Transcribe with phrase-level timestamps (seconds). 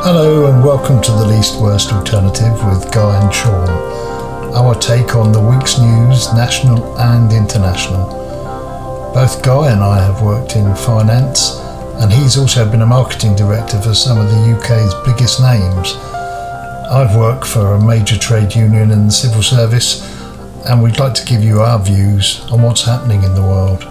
[0.04, 3.70] Hello and welcome to the Least Worst Alternative with Guy and Sean.
[4.54, 8.04] Our take on the week's news, national and international.
[9.14, 11.58] Both Guy and I have worked in finance,
[12.02, 15.94] and he's also been a marketing director for some of the UK's biggest names.
[16.92, 20.04] I've worked for a major trade union in the civil service,
[20.66, 23.84] and we'd like to give you our views on what's happening in the world.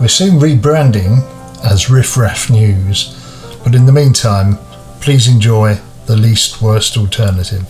[0.00, 1.22] We're soon rebranding
[1.64, 3.14] as Riff Raff News,
[3.62, 4.58] but in the meantime,
[5.00, 5.74] please enjoy
[6.06, 7.66] the least worst alternative.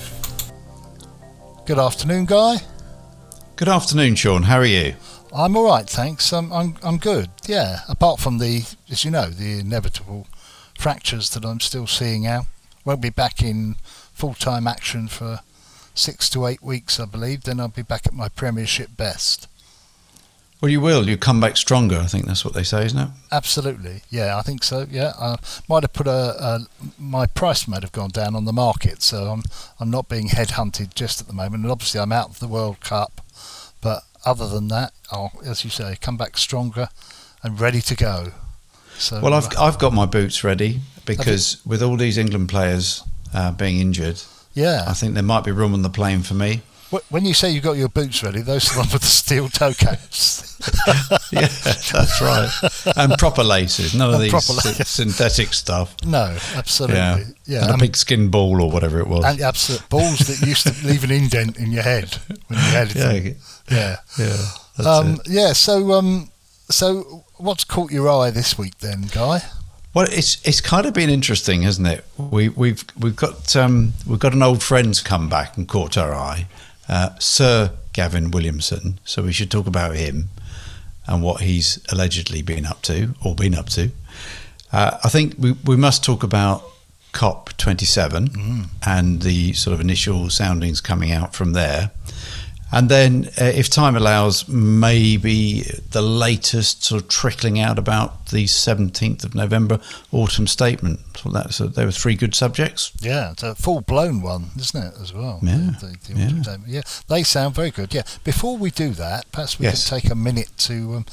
[1.66, 2.56] Good afternoon, Guy.
[3.56, 4.44] Good afternoon, Sean.
[4.44, 4.94] How are you?
[5.34, 6.32] I'm all right, thanks.
[6.32, 7.30] I'm, I'm, I'm good.
[7.46, 10.26] Yeah, apart from the, as you know, the inevitable
[10.78, 12.46] fractures that I'm still seeing out.
[12.84, 13.76] Won't be back in
[14.12, 15.40] full time action for
[15.94, 17.42] six to eight weeks, I believe.
[17.42, 19.48] Then I'll be back at my Premiership best.
[20.60, 21.08] Well, you will.
[21.08, 21.96] You come back stronger.
[21.96, 23.08] I think that's what they say, isn't it?
[23.30, 24.02] Absolutely.
[24.10, 24.86] Yeah, I think so.
[24.90, 25.36] Yeah, I
[25.68, 26.66] might have put a, a
[26.98, 29.42] my price might have gone down on the market, so I'm
[29.78, 31.62] I'm not being headhunted just at the moment.
[31.62, 33.20] And obviously, I'm out of the World Cup,
[33.80, 36.88] but other than that, I'll, as you say, come back stronger
[37.42, 38.32] and ready to go.
[38.98, 43.52] So Well, I've I've got my boots ready because with all these England players uh,
[43.52, 44.20] being injured,
[44.54, 44.84] yeah.
[44.88, 46.62] I think there might be room on the plane for me.
[46.90, 49.08] Wh- When you say you've got your boots ready, those are the ones with the
[49.08, 50.44] steel toe caps.
[51.32, 52.50] yeah, that's right.
[52.96, 54.88] And proper laces, none of these proper sy- laces.
[54.88, 55.94] synthetic stuff.
[56.04, 56.96] no, absolutely.
[56.96, 59.24] Yeah, Yeah, and I a mean- big skin ball or whatever it was.
[59.24, 62.14] and absolute balls that used to leave an indent in your head
[62.48, 63.36] when you had it.
[63.70, 64.36] yeah, yeah.
[64.78, 64.84] yeah.
[64.90, 65.52] Um, yeah.
[65.52, 66.30] So, um,
[66.70, 69.42] so what's caught your eye this week, then, Guy?
[69.94, 72.04] Well, it's it's kind of been interesting, hasn't it?
[72.18, 76.14] We we've we've got um, we've got an old friend's come back and caught our
[76.14, 76.46] eye,
[76.88, 78.98] uh, Sir Gavin Williamson.
[79.04, 80.28] So we should talk about him
[81.06, 83.90] and what he's allegedly been up to or been up to.
[84.72, 86.62] Uh, I think we we must talk about
[87.12, 87.86] COP twenty
[88.86, 91.90] and the sort of initial soundings coming out from there.
[92.70, 98.44] And then, uh, if time allows, maybe the latest sort of trickling out about the
[98.44, 99.80] 17th of November
[100.12, 101.00] autumn statement.
[101.16, 102.92] So that's, so there were three good subjects.
[103.00, 105.40] Yeah, it's a full blown one, isn't it, as well?
[105.42, 106.26] Yeah, The- the yeah.
[106.26, 106.70] autumn statement.
[106.70, 106.82] yeah.
[107.08, 107.94] They sound very good.
[107.94, 108.02] Yeah.
[108.22, 109.88] Before we do that, perhaps we Yes.
[109.88, 111.06] could take a minute to um,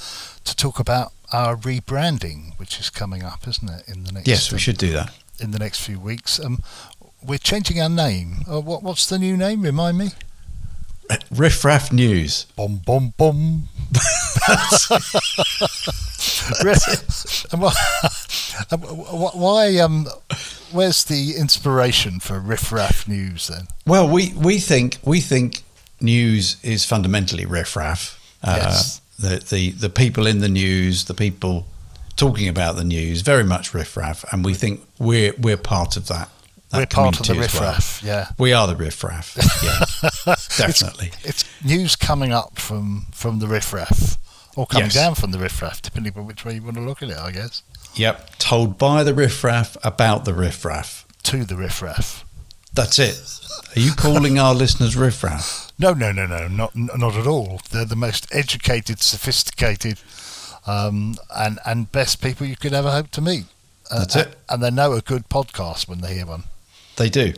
[0.44, 4.52] to talk about our rebranding, which is coming up, isn't it, in the next Yes,
[4.52, 5.12] we um, should do that.
[5.40, 6.40] in the next few weeks.
[6.40, 6.62] Um,
[7.24, 8.44] we're changing our name.
[8.52, 9.62] Uh, what what's the new name?
[9.62, 10.10] Remind me.
[11.32, 12.46] Riff Raff News.
[17.52, 17.76] What,
[18.72, 19.78] and wh- why?
[19.78, 20.08] Um,
[20.72, 23.68] where's the inspiration for Riff Raff News then?
[23.86, 25.64] Well, we, we think we think
[26.02, 28.20] news is fundamentally riff raff.
[28.44, 29.02] Uh, Yes.
[29.20, 31.66] the, the the people in the news, the people
[32.16, 36.08] talking about the news, very much riff raff, and we think we're we're part of
[36.08, 36.30] that.
[36.72, 37.78] that We're part of the as well.
[38.04, 38.28] Yeah.
[38.38, 39.38] We are the riff raff.
[39.64, 41.12] Yeah, definitely.
[41.24, 44.18] It's news coming up from from the Riff Raff,
[44.56, 44.94] or coming Yes.
[44.96, 47.18] down from the Riff Raff, depending on which way you want to look at it,
[47.18, 47.64] I guess.
[47.96, 51.06] Yep, told by the riff raff about the riff raff.
[51.24, 52.26] To the Riff Raff.
[52.74, 53.18] That's it.
[53.76, 55.72] Are you calling our listeners riff raff?
[55.80, 57.62] No, no, no, no, not not at all.
[57.72, 60.00] They're the most educated, sophisticated,
[60.68, 63.46] um, and and best people you could ever hope to meet.
[63.90, 64.36] Uh, That's it.
[64.50, 66.44] And they know a good podcast when they hear one.
[66.98, 67.34] They do.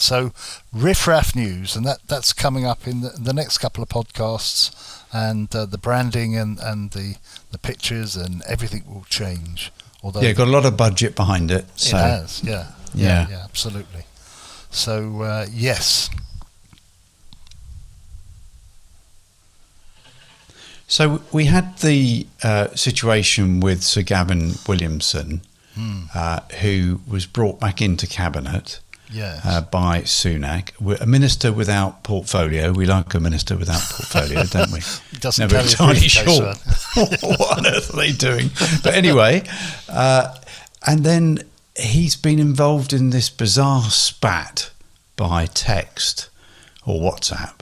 [0.00, 0.32] So,
[0.72, 4.72] Riff Raff News, and that, that's coming up in the, the next couple of podcasts,
[5.12, 7.16] and uh, the branding and, and the,
[7.50, 9.70] the pictures and everything will change.
[10.02, 11.66] Although Yeah, got a lot of budget behind it.
[11.76, 13.26] it has, yeah, yeah, Yeah.
[13.30, 14.04] yeah, absolutely.
[14.70, 16.08] So, uh, yes,
[20.86, 25.42] So we had the uh, situation with Sir Gavin Williamson,
[25.76, 26.02] Hmm.
[26.12, 28.80] uh, who was brought back into cabinet
[29.10, 32.72] yes, uh, by Sunak, We're a minister without portfolio.
[32.72, 34.80] We like a minister without portfolio, don't we?
[35.18, 36.54] doesn't Never entirely sure
[36.94, 38.50] what on earth are they doing.
[38.82, 39.44] But anyway,
[39.88, 40.36] uh,
[40.86, 41.38] and then
[41.76, 44.70] he's been involved in this bizarre spat
[45.16, 46.28] by text
[46.86, 47.60] or WhatsApp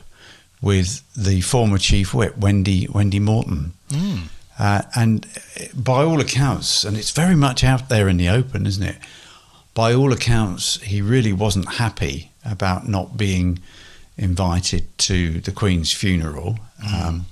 [0.61, 3.73] with the former chief whip Wendy Wendy Morton.
[3.91, 4.29] Mm.
[4.59, 5.27] Uh, and
[5.75, 8.97] by all accounts, and it's very much out there in the open, isn't it?
[9.79, 13.61] By all accounts, he really wasn't happy about not being
[14.17, 16.93] invited to the Queen's funeral, mm.
[16.93, 17.27] um,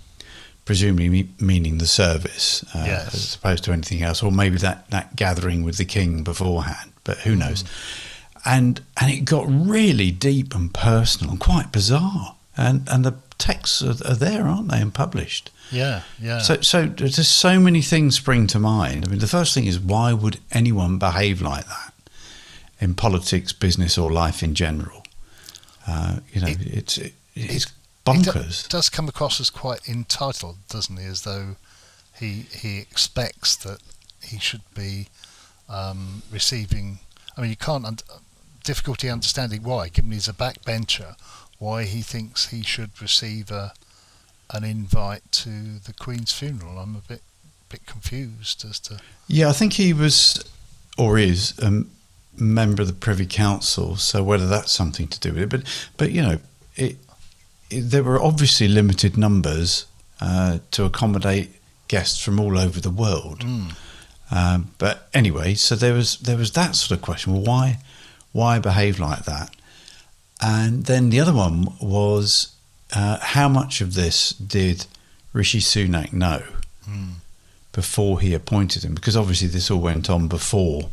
[0.64, 3.14] presumably me- meaning the service, uh, yes.
[3.14, 6.92] as opposed to anything else, or maybe that, that gathering with the King beforehand.
[7.02, 7.64] But who knows?
[7.64, 8.42] Mm.
[8.44, 12.36] And and it got really deep and personal and quite bizarre.
[12.56, 15.50] And and the texts are, are there, aren't they, and published.
[15.72, 16.38] Yeah, yeah.
[16.38, 19.04] So, so there's so many things spring to mind.
[19.04, 21.92] I mean, the first thing is why would anyone behave like that
[22.80, 25.02] in politics, business, or life in general?
[25.86, 27.66] Uh, you know, it, it's it, it's
[28.04, 28.66] bonkers.
[28.66, 31.04] It does come across as quite entitled, doesn't he?
[31.04, 31.56] As though
[32.18, 33.80] he he expects that
[34.22, 35.08] he should be
[35.68, 36.98] um, receiving.
[37.36, 37.98] I mean, you can't un-
[38.64, 41.16] difficulty understanding why, given he's a backbencher,
[41.58, 43.72] why he thinks he should receive a
[44.50, 46.78] an invite to the Queen's funeral.
[46.78, 47.22] I'm a bit
[47.68, 49.00] bit confused as to.
[49.28, 50.44] Yeah, I think he was
[50.98, 51.84] or is a
[52.38, 55.62] member of the Privy Council, so whether that's something to do with it, but
[55.96, 56.38] but you know,
[56.74, 56.96] it,
[57.70, 59.86] it there were obviously limited numbers
[60.20, 61.50] uh, to accommodate
[61.88, 63.40] guests from all over the world.
[63.40, 63.76] Mm.
[64.30, 67.32] Um, but anyway, so there was there was that sort of question.
[67.32, 67.78] Well, why
[68.32, 69.50] why behave like that?
[70.40, 72.52] And then the other one was
[72.94, 74.86] uh, how much of this did
[75.32, 76.42] Rishi Sunak know
[76.88, 77.12] mm.
[77.72, 78.94] before he appointed him?
[78.94, 80.90] Because obviously this all went on before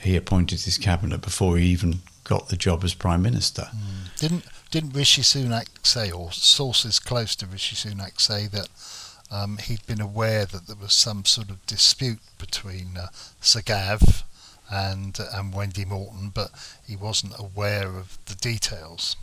[0.00, 3.68] he appointed his cabinet, before he even got the job as prime minister.
[3.74, 4.18] Mm.
[4.18, 8.68] Didn't didn't Rishi Sunak say, or sources close to Rishi Sunak say that
[9.30, 13.08] um, he'd been aware that there was some sort of dispute between uh,
[13.40, 14.24] Sir Gav
[14.70, 16.50] and uh, and Wendy Morton, but
[16.86, 19.16] he wasn't aware of the details.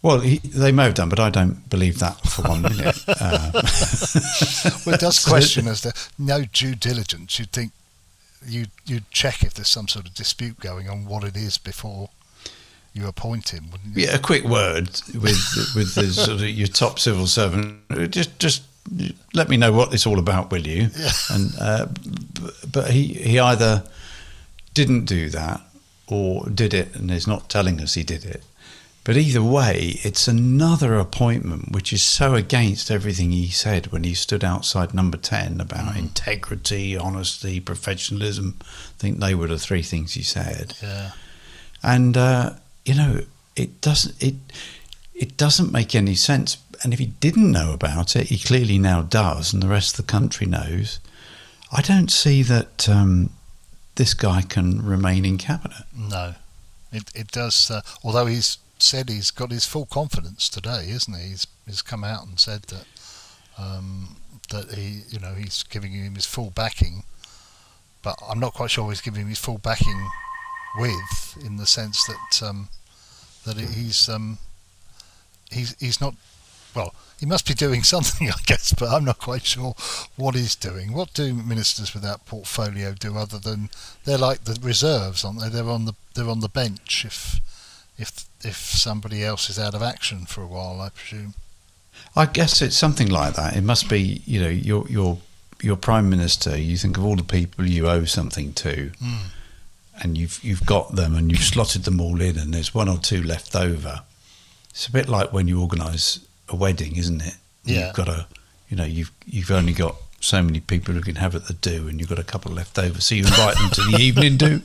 [0.00, 3.04] Well, he, they may have done, but I don't believe that for one minute.
[3.20, 3.50] Uh,
[4.86, 7.38] well, it does question as to no due diligence.
[7.38, 7.72] You'd think
[8.46, 12.10] you you'd check if there's some sort of dispute going on what it is before
[12.92, 14.06] you appoint him, wouldn't you?
[14.06, 17.80] Yeah, a quick word with with the, sort of your top civil servant.
[18.10, 18.62] Just just
[19.34, 20.88] let me know what it's all about, will you?
[20.98, 21.10] Yeah.
[21.30, 21.86] And uh,
[22.70, 23.84] but he he either
[24.74, 25.60] didn't do that
[26.06, 28.42] or did it and is not telling us he did it
[29.08, 34.12] but either way, it's another appointment which is so against everything he said when he
[34.12, 35.98] stood outside number 10 about mm.
[35.98, 38.58] integrity, honesty, professionalism.
[38.60, 40.74] I think they were the three things he said.
[40.82, 41.12] Yeah.
[41.82, 43.20] And, uh, you know,
[43.56, 44.34] it doesn't, it,
[45.14, 46.58] it doesn't make any sense.
[46.84, 50.04] And if he didn't know about it, he clearly now does, and the rest of
[50.04, 51.00] the country knows.
[51.72, 53.30] I don't see that um,
[53.94, 55.84] this guy can remain in cabinet.
[55.96, 56.34] No,
[56.92, 57.70] it it does.
[57.70, 61.28] Uh, although he's said he's got his full confidence today, isn't he?
[61.28, 62.86] He's, he's come out and said that
[63.58, 64.16] um,
[64.50, 67.04] that he, you know, he's giving him his full backing.
[68.02, 70.08] But I'm not quite sure he's giving him his full backing
[70.78, 72.68] with, in the sense that um,
[73.44, 74.38] that he's um,
[75.50, 76.14] he's he's not
[76.74, 76.94] well.
[77.18, 79.74] He must be doing something, I guess, but I'm not quite sure
[80.16, 80.92] what he's doing.
[80.92, 83.70] What do ministers without portfolio do other than
[84.04, 85.48] they're like the reserves, aren't they?
[85.48, 87.40] They're on the they're on the bench if
[87.98, 91.34] if if somebody else is out of action for a while, I presume.
[92.14, 93.56] I guess it's something like that.
[93.56, 95.18] It must be, you know, your your
[95.60, 96.56] your prime minister.
[96.56, 99.18] You think of all the people you owe something to, mm.
[100.00, 102.98] and you've you've got them, and you've slotted them all in, and there's one or
[102.98, 104.02] two left over.
[104.70, 107.34] It's a bit like when you organise a wedding, isn't it?
[107.64, 107.86] Yeah.
[107.86, 108.26] You've got a,
[108.68, 111.88] you know, you've you've only got so many people who can have at the do,
[111.88, 114.62] and you've got a couple left over, so you invite them to the evening do.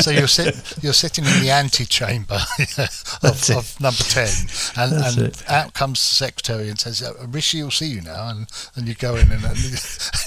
[0.00, 2.34] So you're sit, you're sitting in the antechamber
[3.22, 4.28] of, of number ten,
[4.76, 8.46] and, and out comes the secretary and says, uh, "Rishi will see you now," and,
[8.74, 9.56] and you go in and, and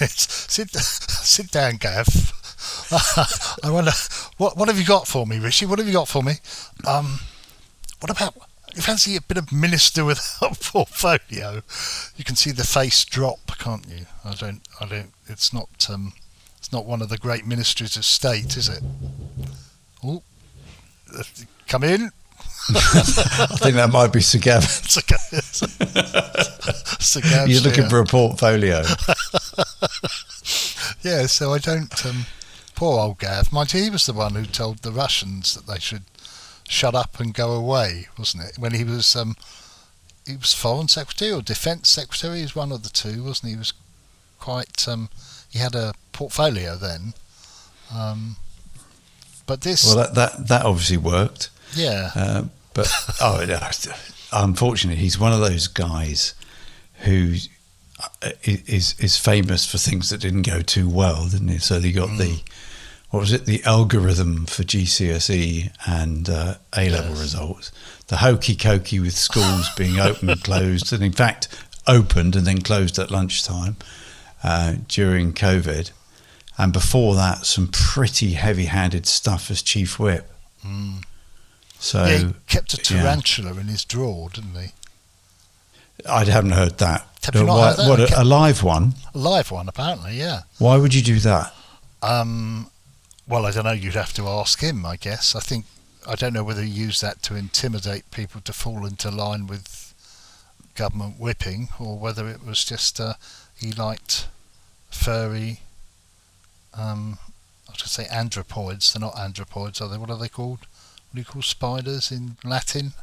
[0.09, 2.33] sit sit down, Gav.
[3.63, 3.91] I wonder
[4.37, 5.65] what what have you got for me, Rishi?
[5.65, 6.33] What have you got for me?
[6.87, 7.19] Um,
[7.99, 8.35] what about
[8.75, 11.61] you fancy a bit of minister without portfolio?
[12.15, 14.05] You can see the face drop, can't you?
[14.23, 14.61] I don't.
[14.79, 15.11] I don't.
[15.27, 15.87] It's not.
[15.89, 16.13] Um,
[16.57, 18.83] it's not one of the great ministries of state, is it?
[21.67, 22.11] Come in.
[22.69, 24.69] I think that might be Sir Gavin.
[26.99, 27.49] Sir Gavin.
[27.49, 28.77] You're looking for a portfolio.
[31.01, 32.05] yeah, so I don't.
[32.05, 32.25] Um,
[32.75, 33.51] poor old Gav.
[33.51, 36.03] Mind you, he was the one who told the Russians that they should
[36.67, 38.59] shut up and go away, wasn't it?
[38.59, 39.35] When he was um,
[40.27, 42.37] he was foreign secretary or defence secretary.
[42.37, 43.53] He was one of the two, wasn't he?
[43.53, 43.73] He was
[44.39, 45.09] quite um,
[45.49, 47.13] he had a portfolio then,
[47.93, 48.35] Um,
[49.49, 51.49] but this, well, that that, that obviously worked.
[51.75, 52.87] yeah, Uh, but
[53.21, 53.45] oh,
[54.31, 56.33] unfortunately, he's one of those guys
[57.05, 57.35] who
[58.21, 61.57] uh, is is famous for things that didn't go too well, didn't he?
[61.57, 62.41] So they got the
[63.09, 63.45] what was it?
[63.45, 67.19] The algorithm for GCSE and uh, A level Yes.
[67.21, 67.71] results.
[68.07, 71.47] The hokey cokey with schools being open and closed, and in fact
[71.87, 73.77] opened and then closed at lunchtime
[74.43, 75.91] uh, during COVID.
[76.59, 80.29] And before that, some pretty heavy-handed stuff as chief whip.
[81.79, 83.01] So yeah, he kept a yeah.
[83.01, 84.67] tarantula in his drawer, didn't he?
[86.07, 87.07] I haven't heard that.
[87.23, 87.89] Have you not Why- heard that?
[87.89, 88.93] What, a, a live one?
[89.15, 90.17] A live one, apparently.
[90.17, 90.41] Yeah.
[90.57, 91.53] Why would you do that?
[92.03, 92.69] Um,
[93.25, 93.71] well, I don't know.
[93.71, 95.35] You'd have to ask him, I guess.
[95.35, 95.65] I think
[96.05, 99.93] I don't know whether he used that to intimidate people to fall into line with
[100.75, 103.13] government whipping, or whether it was just uh,
[103.55, 104.27] he liked
[104.89, 105.61] furry.
[106.79, 107.17] Um,
[107.67, 108.93] I was going to say andropoids.
[108.93, 109.97] They're not andropoids, are they?
[109.97, 110.59] What are they called?
[110.59, 112.93] What do you call spiders in Latin?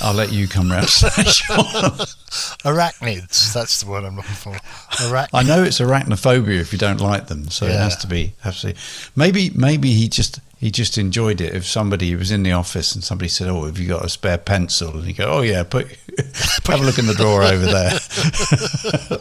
[0.00, 0.86] I'll let you come round.
[2.64, 3.52] Arachnids.
[3.52, 4.52] That's the word I'm looking for.
[4.52, 7.98] Arach- I know it's arachnophobia if you don't like them, so it has Yeah.
[7.98, 8.32] to be.
[9.16, 11.54] Maybe maybe he just he just enjoyed it.
[11.54, 14.38] If somebody was in the office and somebody said, "Oh, have you got a spare
[14.38, 15.88] pencil?" and you go, "Oh yeah, put
[16.66, 17.98] have a look in the drawer over there."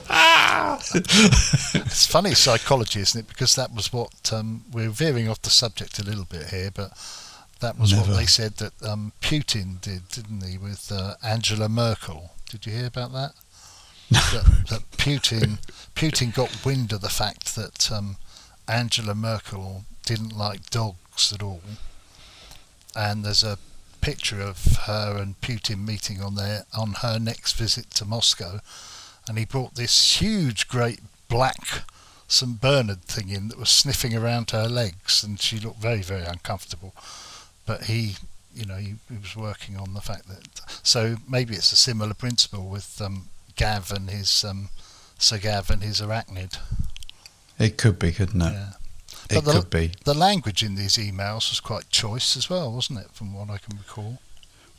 [0.93, 3.27] It's funny psychology, isn't it?
[3.27, 6.91] Because that was what um, we're veering off the subject a little bit here, but
[7.61, 8.11] that was Never.
[8.11, 12.31] what they said that um, Putin did, didn't he, with uh, Angela Merkel?
[12.49, 13.31] Did you hear about that?
[14.11, 15.59] that, that Putin
[15.95, 18.17] Putin got wind of the fact that um,
[18.67, 21.61] Angela Merkel didn't like dogs at all,
[22.95, 23.57] and there's a
[24.01, 28.59] picture of her and Putin meeting on their on her next visit to Moscow,
[29.27, 30.99] and he brought this huge, great
[31.29, 31.83] black
[32.27, 36.23] St Bernard thing in that was sniffing around her legs, and she looked very, very
[36.23, 36.93] uncomfortable.
[37.65, 38.15] But he,
[38.55, 40.61] you know, he, he was working on the fact that.
[40.83, 44.69] So maybe it's a similar principle with um, Gav and his um,
[45.17, 46.57] Sir Gav and his arachnid.
[47.59, 48.53] it could be, couldn't it?
[48.53, 48.69] Yeah.
[49.29, 49.91] It the- could be.
[50.03, 53.11] The language in these emails was quite choice as well, wasn't it?
[53.13, 54.19] From what I can recall.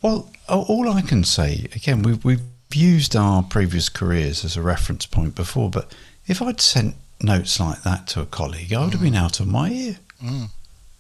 [0.03, 2.43] Well, all I can say again, we've we've
[2.75, 5.95] used our previous careers as a reference point before, but
[6.27, 9.47] if I'd sent notes like that to a colleague, I would have been out of
[9.47, 9.97] my ear.
[10.23, 10.49] Mm.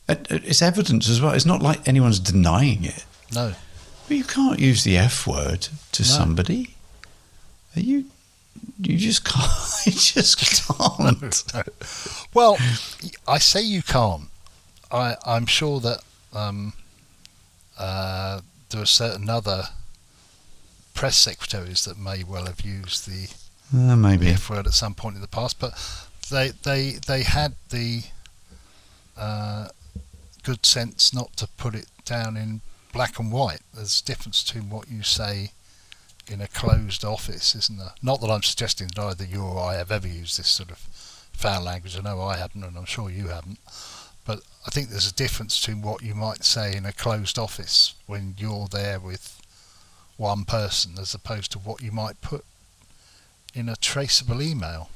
[0.08, 1.32] It- it- It's evidence as well.
[1.32, 3.04] It's not like anyone's denying it.
[3.32, 3.54] No.
[4.08, 6.08] But you can't use the F word to No.
[6.08, 6.74] somebody.
[7.74, 8.06] You
[8.80, 9.50] you just can't.
[9.86, 11.44] You just can't.
[12.34, 12.58] Well,
[13.26, 14.28] I say you can't.
[14.90, 16.00] I, I'm sure that
[16.32, 16.72] um,
[17.78, 18.40] uh,
[18.70, 19.68] there are certain other
[20.94, 23.28] press secretaries that may well have used the
[23.74, 24.28] Uh, maybe.
[24.28, 25.72] F word at some point in the past, but
[26.30, 28.02] they they they had the
[29.16, 29.68] uh,
[30.42, 32.60] good sense not to put it down in
[32.92, 33.60] black and white.
[33.74, 35.52] There's a difference between what you say
[36.30, 37.92] in a closed office, isn't there?
[38.02, 40.78] Not that I'm suggesting that either you or I have ever used this sort of
[41.32, 41.98] foul language.
[41.98, 43.58] I know I haven't, and I'm sure you haven't.
[44.24, 47.94] But I think there's a difference between what you might say in a closed office
[48.06, 49.40] when you're there with
[50.16, 52.44] one person as opposed to what you might put
[53.54, 54.90] in a traceable email.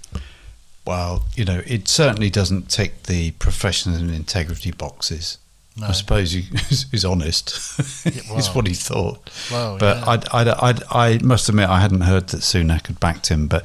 [0.87, 5.39] Well, you know, it certainly doesn't tick the professional and integrity boxes.
[5.79, 5.89] No.
[5.89, 6.41] I suppose he,
[6.91, 8.07] he's honest.
[8.07, 8.55] Yeah, is well.
[8.55, 9.31] what he thought.
[9.51, 10.05] Well, But yeah.
[10.09, 13.47] I'd, I'd, I'd, I must admit, I hadn't heard that Sunak had backed him.
[13.47, 13.65] But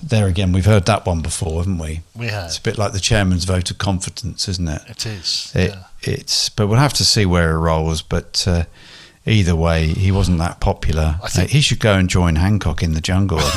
[0.00, 2.02] there again, we've heard that one before, haven't we?
[2.14, 2.44] we have.
[2.46, 4.82] It's a bit like the chairman's vote of confidence, isn't it?
[4.86, 5.52] It is.
[5.56, 5.84] It, yeah.
[6.02, 8.02] It's, but we'll have to see where it rolls.
[8.02, 8.64] But uh,
[9.28, 11.18] either way, he wasn't that popular.
[11.22, 13.38] I think- Uh, he should go and join Hancock in the jungle.
[13.40, 13.50] I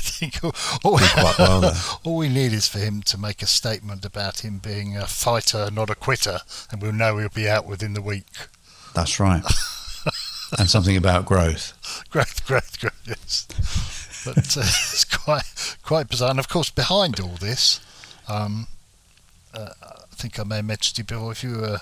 [0.00, 0.44] think.
[0.44, 1.00] I think all,
[1.38, 1.72] well there.
[2.04, 5.70] all we need is for him to make a statement about him being a fighter,
[5.72, 6.38] not a quitter,
[6.70, 8.26] and we'll know he'll be out within the week.
[8.94, 9.42] That's right.
[10.58, 11.72] and something about growth.
[12.10, 13.02] Growth, growth, growth.
[13.06, 13.46] Yes.
[14.24, 16.30] But uh, it's quite, quite bizarre.
[16.30, 17.80] And of course, behind all this,
[18.28, 18.66] um,
[19.52, 21.80] uh, I think I may have mentioned to you before, if you were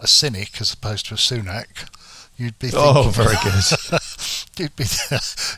[0.00, 1.88] a cynic as opposed to a Sunak,
[2.36, 4.00] you'd be thinking, Oh, very good.
[4.58, 4.84] you'd be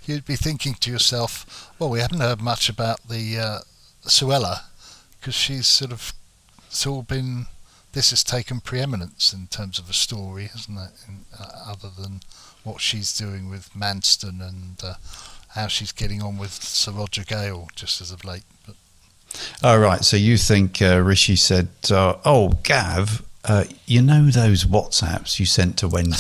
[0.13, 3.59] you'd be thinking to yourself, well, we haven't heard much about the uh,
[4.07, 4.63] Suella
[5.21, 6.13] because she's sort of
[6.67, 7.47] it's all been
[7.93, 10.91] this has taken preeminence in terms of a story, hasn't it?
[11.09, 12.21] In, uh, other than
[12.65, 14.95] what she's doing with Manston and uh,
[15.49, 18.43] how she's getting on with Sir Roger Gale just as of late.
[18.67, 18.75] But
[19.63, 20.05] All right.
[20.05, 25.47] So you think uh, Rishi said, uh, "Oh, Gav, uh, you know those WhatsApps you
[25.47, 26.17] sent to Wendy?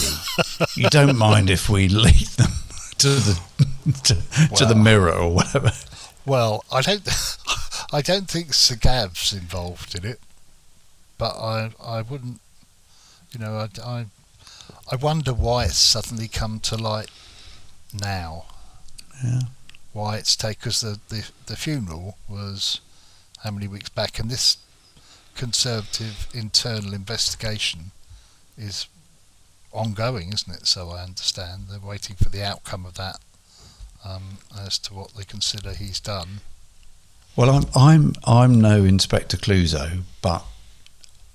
[0.75, 2.53] You don't mind if we lead them
[2.99, 3.41] to the
[4.05, 5.73] to, to the mirror or whatever?"
[6.27, 7.09] Well, I don't.
[7.93, 10.21] I don't think Sir Gav's involved in it,
[11.19, 12.41] but I I wouldn't.
[13.33, 14.07] You know, I, I,
[14.91, 17.11] I wonder why it's suddenly come to light
[17.93, 18.47] now.
[19.23, 19.41] Yeah.
[19.93, 22.81] Why it's taken because the, the the funeral was
[23.43, 24.57] how many weeks back, and this
[25.35, 27.91] conservative internal investigation
[28.57, 28.87] is
[29.75, 30.67] ongoing, isn't it?
[30.67, 33.19] So I understand they're waiting for the outcome of that
[34.05, 36.41] um, as to what they consider he's done.
[37.37, 40.45] Well, I'm I'm I'm no Inspector Clouseau, but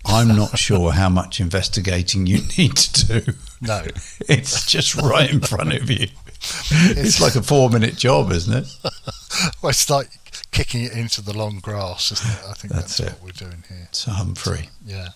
[0.05, 3.33] I'm not sure how much investigating you need to do.
[3.61, 3.83] No,
[4.29, 6.07] it's just right in front of you.
[6.71, 8.67] It's like a four-minute job, isn't it?
[9.61, 10.07] well, it's like
[10.51, 12.39] kicking it into the long grass, isn't it?
[12.47, 13.89] I think that's, That's what we're doing here.
[13.91, 14.69] So Humphrey.
[14.85, 15.09] Yeah.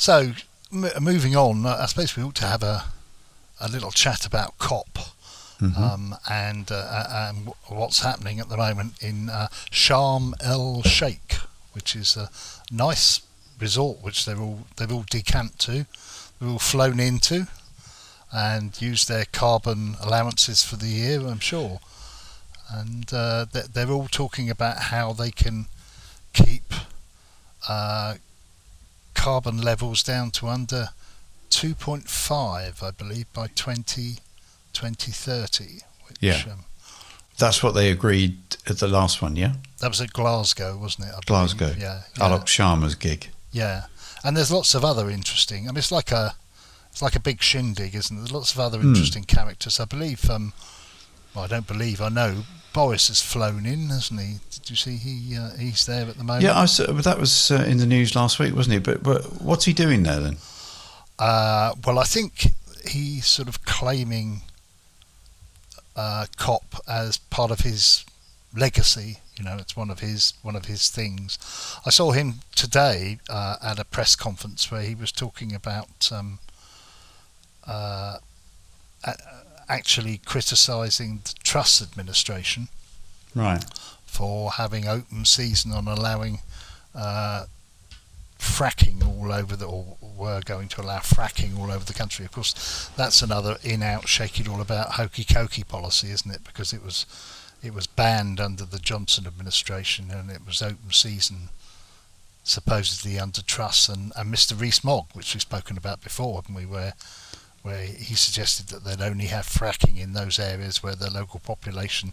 [0.00, 0.32] So,
[0.72, 2.84] m- moving on, I suppose we ought to have a
[3.62, 4.98] a little chat about COP
[5.60, 5.76] Mhm.
[5.76, 11.34] um, and uh, and w- what's happening at the moment in uh, Sharm el Sheikh,
[11.74, 12.30] which is a
[12.70, 13.20] nice
[13.58, 15.84] resort which they're all they've all decamped to,
[16.40, 17.46] they've all flown into,
[18.32, 21.78] and used their carbon allowances for the year, I'm sure.
[22.70, 25.66] And uh, they- they're all talking about how they can
[26.32, 26.72] keep
[27.68, 28.14] uh,
[29.20, 30.88] carbon levels down to under
[31.50, 34.16] 2.5, I believe, by 20,
[34.72, 35.64] 2030.
[36.06, 36.42] Which, Yeah.
[36.50, 36.64] Um,
[37.38, 39.54] That's what they agreed at the last one, yeah?
[39.80, 41.12] that was at Glasgow, wasn't it?
[41.12, 41.26] I believe?
[41.26, 41.74] Glasgow.
[41.78, 42.02] Yeah.
[42.18, 42.28] Yeah.
[42.28, 43.28] Alok Sharma's gig.
[43.52, 43.84] yeah.
[44.22, 45.64] And there's lots of other interesting.
[45.66, 46.34] I mean, it's like a,
[46.92, 48.20] it's like a big shindig, isn't it?
[48.20, 48.88] There's lots of other Hmm.
[48.88, 49.80] interesting characters.
[49.80, 50.28] I believe.
[50.28, 50.52] Um,
[51.34, 52.02] well, I don't believe.
[52.02, 54.36] I know Boris has flown in, hasn't he?
[54.50, 56.44] Did you see he uh, he's there at the moment?
[56.44, 56.66] Yeah, I
[57.02, 58.82] that was uh, in the news last week, wasn't it?
[58.84, 60.36] But, but what's he doing there then?
[61.18, 62.52] Uh, well, I think
[62.88, 64.42] he's sort of claiming
[65.96, 68.04] uh, COP as part of his
[68.56, 69.18] legacy.
[69.36, 71.38] You know, it's one of his one of his things.
[71.86, 76.38] I saw him today uh, at a press conference where he was talking about um,
[77.66, 78.18] uh,
[79.04, 79.16] a-
[79.70, 82.68] actually criticising the Truss administration
[83.34, 83.64] Right.
[84.04, 86.40] for having open season on allowing
[86.94, 87.46] uh,
[88.38, 92.24] fracking all over the, or were going to allow fracking all over the country.
[92.24, 96.42] Of course, that's another in-out, shake it all about hokey cokey policy, isn't it?
[96.44, 97.06] Because it was
[97.62, 101.50] it was banned under the Johnson administration, and it was open season
[102.42, 104.58] supposedly under Truss and, and Mr.
[104.58, 106.64] Rees-Mogg, which we've spoken about before, haven't we?
[106.64, 106.94] Where
[107.62, 112.12] where he suggested that they'd only have fracking in those areas where the local population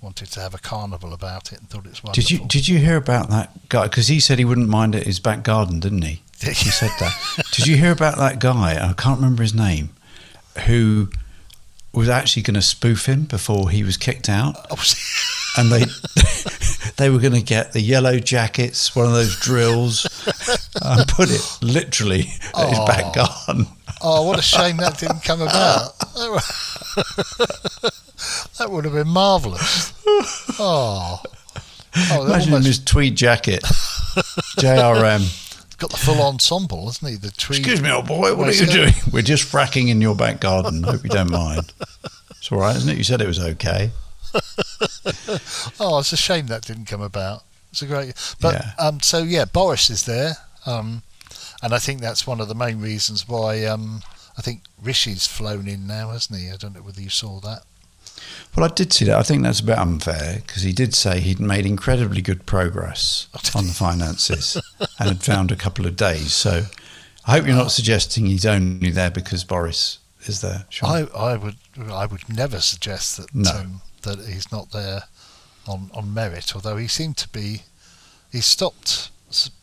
[0.00, 2.12] wanted to have a carnival about it and thought it was wonderful.
[2.22, 3.84] Did you did you hear about that guy?
[3.84, 6.22] Because he said he wouldn't mind it his back garden, didn't he?
[6.40, 7.14] He said that.
[7.52, 8.76] did you hear about that guy?
[8.76, 9.90] I can't remember his name,
[10.66, 11.08] who
[11.94, 14.76] was actually going to spoof him before he was kicked out, Oh,
[15.56, 15.80] and they
[16.96, 20.06] they were going to get the yellow jackets, one of those drills,
[20.82, 23.66] and put it literally at his back garden.
[24.02, 25.98] oh, what a shame that didn't come about.
[28.58, 29.92] that would have been marvellous.
[30.58, 31.22] Oh.
[32.10, 33.62] Oh, Imagine almost his tweed jacket,
[34.58, 35.78] JRM.
[35.78, 37.16] got the full ensemble, hasn't he?
[37.16, 37.60] The tweed.
[37.60, 38.92] Excuse me, old boy, what are you doing?
[39.12, 40.82] We're just fracking in your back garden.
[40.82, 41.72] Hope you don't mind.
[42.32, 42.98] It's all right, isn't it?
[42.98, 43.90] You said it was okay.
[45.80, 47.44] Oh, it's a shame that didn't come about.
[47.70, 48.14] It's a great.
[48.40, 48.72] But Yeah.
[48.78, 51.02] um, so yeah, Boris is there, um,
[51.62, 54.02] and I think that's one of the main reasons why um,
[54.38, 56.50] I think Rishi's flown in now, hasn't he?
[56.50, 57.62] I don't know whether you saw that.
[58.54, 59.18] Well, I did see that.
[59.18, 63.28] I think that's a bit unfair because he did say he'd made incredibly good progress
[63.54, 64.56] on the finances
[64.98, 66.32] and had found a couple of days.
[66.32, 66.64] So
[67.26, 70.64] I hope you're not suggesting he's only there because Boris is there.
[70.70, 71.08] Sean.
[71.14, 71.56] I, I would
[71.90, 73.50] I would never suggest that No.
[73.50, 75.02] um, that he's not there
[75.66, 76.54] on, on merit.
[76.54, 77.62] Although he seemed to be,
[78.32, 79.10] he stopped.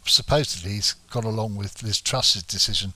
[0.06, 2.93] Supposedly, he's gone along with Liz Truss's decision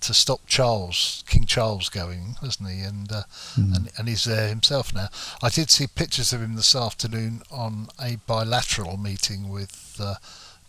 [0.00, 2.80] to stop Charles King Charles going, hasn't he?
[2.80, 3.22] And uh,
[3.56, 3.72] Hmm.
[3.74, 5.08] and and he's there himself now.
[5.42, 10.14] I did see pictures of him this afternoon on a bilateral meeting with uh,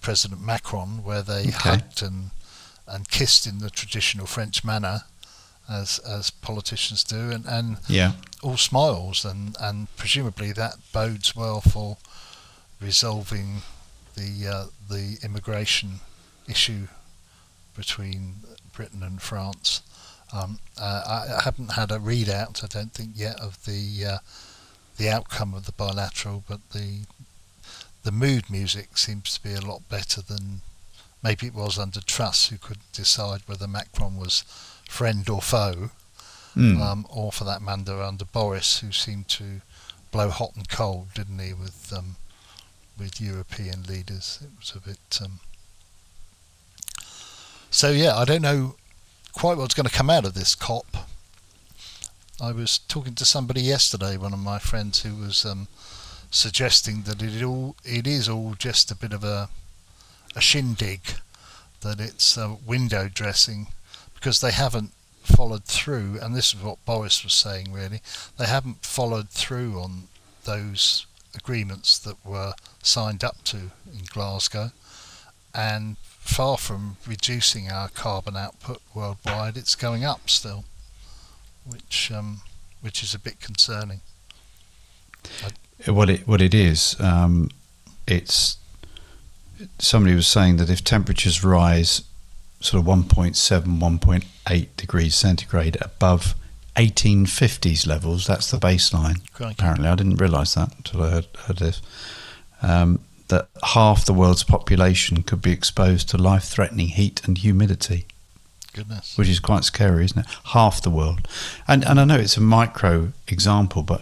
[0.02, 1.52] President Macron, where they Okay.
[1.52, 2.32] hugged and
[2.88, 5.04] and kissed in the traditional French manner,
[5.70, 8.14] as as politicians do, and and yeah.
[8.42, 11.98] all smiles, and and presumably that bodes well for
[12.82, 13.62] resolving
[14.16, 16.00] the uh, the immigration
[16.48, 16.88] issue
[17.76, 18.36] between
[18.74, 19.82] Britain and France.
[20.32, 24.18] Um, uh, I, haven't had a readout, I don't think yet, of the uh,
[24.98, 27.06] the outcome of the bilateral, but the
[28.04, 30.62] the mood music seems to be a lot better than
[31.24, 34.44] maybe it was under Truss, who couldn't decide whether Macron was
[34.90, 35.92] friend or foe
[36.56, 36.82] Mm.
[36.82, 39.62] um, or for that matter under Boris, who seemed to
[40.12, 42.16] blow hot and cold, didn't he, with um,
[42.98, 44.40] with European leaders?
[44.42, 45.20] It was a bit.
[45.24, 45.40] Um,
[47.70, 48.76] so yeah, I don't know
[49.32, 50.98] quite what's going to come out of this COP.
[52.42, 55.68] I was talking to somebody yesterday, one of my friends, who was um,
[56.32, 59.50] suggesting that it all it is all just a bit of a
[60.36, 61.02] a shindig,
[61.82, 63.68] that it's uh, window dressing,
[64.20, 64.92] because they haven't
[65.24, 68.02] followed through, and this is what Boris was saying really,
[68.38, 70.10] they haven't followed through on
[70.44, 71.06] those
[71.36, 72.54] agreements that were
[72.84, 74.72] signed up to in Glasgow,
[75.54, 80.66] and far from reducing our carbon output worldwide, it's going up still,
[81.66, 82.42] which um,
[82.82, 84.02] which is a bit concerning.
[85.44, 87.50] I what it what it is, um,
[88.06, 88.58] it's
[89.78, 92.02] somebody was saying that if temperatures rise
[92.62, 96.36] sort of 1.7, 1.8 degrees centigrade above
[96.76, 99.22] 1850s levels, that's the baseline.
[99.34, 99.56] Crikey.
[99.60, 101.82] Apparently, I didn't realise that until I heard, heard this.
[102.62, 108.06] Um, that half the world's population could be exposed to life-threatening heat and humidity,
[108.74, 109.18] Goodness.
[109.18, 110.26] which is quite scary, isn't it?
[110.46, 111.28] Half the world,
[111.68, 114.02] and and I know it's a micro example, but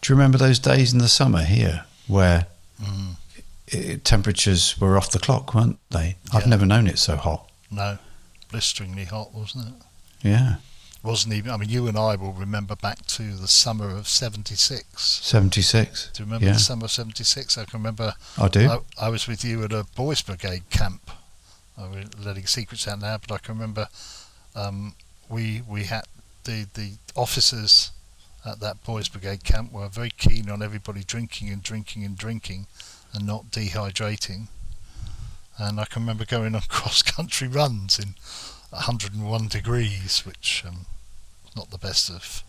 [0.00, 2.46] do you remember those days in the summer here where
[2.82, 3.16] Mm.
[3.72, 6.16] i temperatures were off the clock, weren't they?
[6.32, 7.48] I've never known it so hot.
[7.74, 7.98] No,
[8.50, 9.74] blisteringly hot, wasn't it?
[10.22, 10.56] Yeah,
[11.02, 11.50] Wasn't even.
[11.50, 14.84] I mean, you and I will remember back to the summer of '76.
[15.02, 16.10] seventy-six.
[16.14, 16.52] Do you remember Yeah.
[16.52, 17.58] the summer of '76?
[17.58, 18.14] I can remember.
[18.38, 18.68] I do.
[18.70, 21.10] I, I was with you at a boys' brigade camp.
[21.76, 23.88] We're letting secrets out now, but I can remember
[24.54, 24.94] um,
[25.28, 26.04] we we had
[26.44, 27.90] the the officers
[28.46, 32.66] at that boys' brigade camp were very keen on everybody drinking and drinking and drinking
[33.12, 34.46] and not dehydrating.
[35.58, 38.14] And I can remember going on cross country runs in
[38.70, 40.86] 101 degrees, which um,
[41.56, 42.42] not the best of.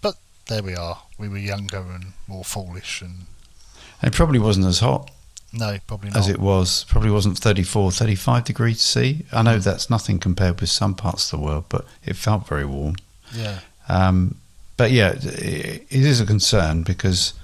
[0.00, 0.98] But there we are.
[1.18, 3.26] We were younger and more foolish, and
[4.02, 5.10] it probably wasn't as hot
[5.52, 6.18] no, probably not.
[6.18, 6.84] as it was.
[6.84, 9.24] Probably wasn't 34, 35 degrees C.
[9.32, 9.44] I Mm.
[9.44, 12.96] know that's nothing compared with some parts of the world, but it felt very warm.
[13.34, 13.58] Yeah.
[13.88, 14.36] Um,
[14.78, 17.34] but yeah, it, it is a concern because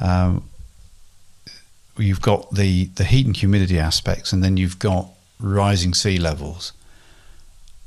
[0.00, 0.47] um,
[1.98, 5.08] you've got the, the heat and humidity aspects, and then you've got
[5.40, 6.72] rising sea levels.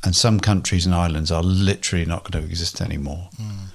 [0.04, 3.30] And some countries and islands are literally not going to exist anymore.
[3.40, 3.68] Mm.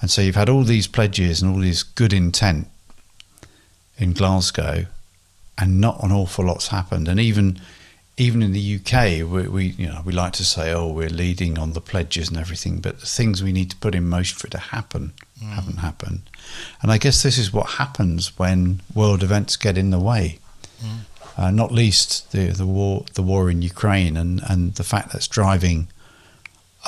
[0.00, 2.68] And so you've had all these pledges and all this good intent
[3.98, 4.86] in Glasgow,
[5.58, 7.08] and not an awful lot's happened.
[7.08, 7.60] And even
[8.16, 11.58] even in the UK, we, we you know we like to say, oh, we're leading
[11.58, 14.46] on the pledges and everything, but the things we need to put in motion for
[14.46, 15.12] it to happen
[15.42, 15.52] Mm.
[15.54, 16.22] haven't happened.
[16.82, 20.38] And I guess this is what happens when world events get in the way.
[20.82, 20.98] Mm.
[21.36, 25.28] Uh, not least the the war the war in Ukraine and, and the fact that's
[25.28, 25.86] driving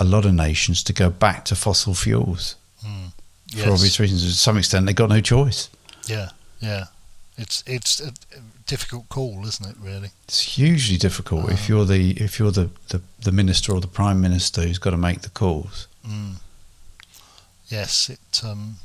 [0.00, 3.12] a lot of nations to go back to fossil fuels Mm.
[3.64, 4.22] for obvious reasons.
[4.24, 5.68] To some extent, they've got no choice.
[6.06, 6.84] Yeah, yeah.
[7.36, 8.12] It's it's a
[8.66, 9.76] difficult call, isn't it?
[9.80, 10.10] Really.
[10.24, 11.66] It's hugely difficult if Uh.
[11.68, 14.96] you're the if you're the, the, the minister or the prime minister who's got to
[15.08, 15.86] make the calls.
[16.06, 16.34] Mm.
[17.70, 18.42] Yes, it.
[18.44, 18.76] Um,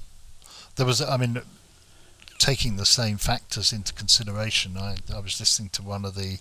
[0.76, 1.02] there was.
[1.02, 1.42] I mean,
[2.38, 4.78] taking the same factors into consideration.
[4.78, 6.38] I I was listening to one of the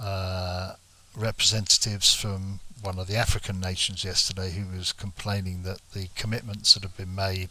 [0.00, 0.74] uh,
[1.14, 6.82] representatives from one of the African nations yesterday, who was complaining that the commitments that
[6.82, 7.50] have been made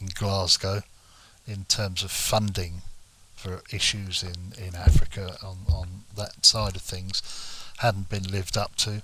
[0.00, 0.82] in Glasgow,
[1.48, 2.82] in terms of funding
[3.34, 7.20] for issues in, in Africa on, on that side of things,
[7.78, 9.02] hadn't been lived up to.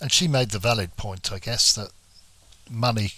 [0.00, 1.90] And she made the valid point, I guess, that
[2.70, 3.12] money,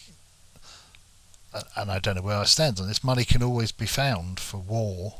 [1.77, 4.59] and I don't know where I stand on this, money can always be found for
[4.59, 5.15] war.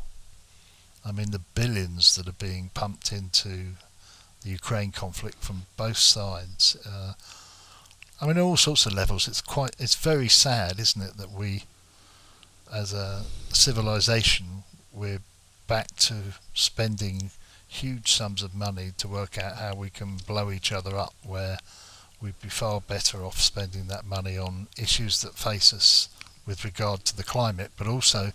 [1.05, 3.75] I mean, the billions that are being pumped into
[4.43, 6.77] the Ukraine conflict from both sides.
[6.87, 7.15] Uh,
[8.21, 9.29] I mean, all sorts of levels.
[9.29, 11.65] It's quite, it's very sad, isn't it, that we,
[12.73, 15.23] as a civilization, we're
[15.67, 16.15] back to
[16.55, 17.31] spending
[17.69, 21.59] huge sums of money to work out how we can blow each other up, where
[22.21, 26.09] we'd be far better off spending that money on issues that face us
[26.47, 28.33] with regard to the climate, but also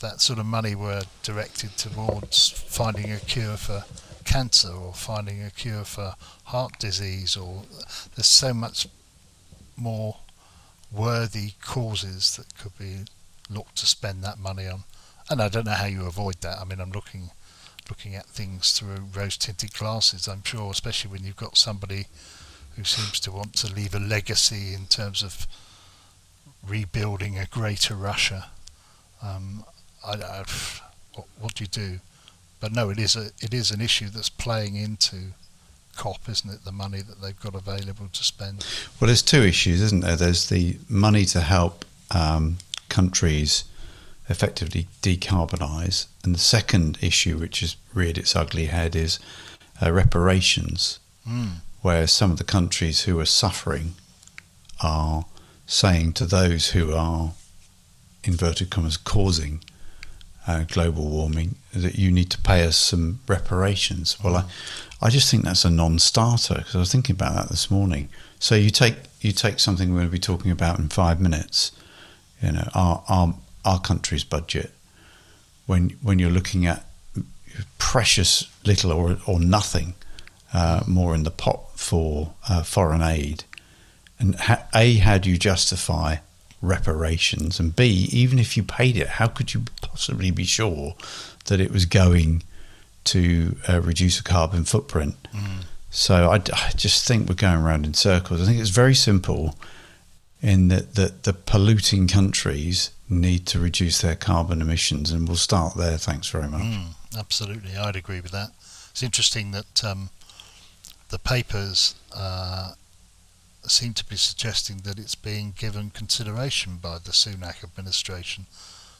[0.00, 3.84] that sort of money were directed towards finding a cure for
[4.24, 7.62] cancer or finding a cure for heart disease or
[8.16, 8.86] there's so much
[9.76, 10.16] more
[10.90, 13.04] worthy causes that could be
[13.48, 14.84] looked to spend that money on.
[15.30, 16.58] And I don't know how you avoid that.
[16.58, 17.30] I mean I'm looking
[17.88, 22.06] looking at things through rose tinted glasses I'm sure especially when you've got somebody
[22.76, 25.46] who seems to want to leave a legacy in terms of
[26.66, 28.46] rebuilding a greater Russia
[29.22, 29.64] um,
[30.06, 30.44] I, I,
[31.14, 32.00] what, what do you do
[32.60, 35.16] but no it is a it is an issue that's playing into
[35.96, 38.64] COP isn't it the money that they've got available to spend
[39.00, 40.16] Well, there's two issues, isn't there?
[40.16, 42.58] There's the money to help um,
[42.88, 43.64] countries
[44.28, 46.06] effectively decarbonise.
[46.24, 49.18] And the second issue, which has reared its ugly head, is
[49.82, 51.56] uh, reparations, Mm.
[51.82, 53.94] Where some of the countries who are suffering
[54.82, 55.26] are
[55.66, 57.32] saying to those who are,
[58.24, 59.62] inverted commas, causing
[60.46, 64.16] uh, global warming that you need to pay us some reparations.
[64.22, 64.44] Well, I,
[65.00, 68.08] I just think that's a non-starter because I was thinking about that this morning.
[68.38, 71.72] So you take you take something we're going to be talking about in five minutes,
[72.40, 74.72] you know, our our, our country's budget.
[75.66, 76.84] When when you're looking at
[77.78, 79.94] precious little or or nothing
[80.52, 83.44] uh, more in the pot for uh, foreign aid,
[84.18, 86.16] and ha- a how do you justify
[86.60, 90.94] reparations, and b even if you paid it, how could you possibly be sure
[91.46, 92.42] that it was going
[93.04, 95.16] to uh, reduce a carbon footprint?
[95.90, 98.40] So I, I just think we're going around in circles.
[98.40, 99.56] I think it's very simple
[100.40, 105.76] in that, that the polluting countries need to reduce their carbon emissions, and we'll start
[105.76, 105.98] there.
[105.98, 106.62] Thanks very much.
[106.62, 106.86] Mm,
[107.18, 108.50] absolutely, I'd agree with that.
[108.90, 110.10] It's interesting that um,
[111.12, 112.72] the papers uh,
[113.64, 118.46] seem to be suggesting that it's being given consideration by the Sunak administration.